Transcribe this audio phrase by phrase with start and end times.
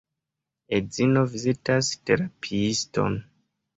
[0.77, 3.23] Edzino vizitas terapiiston.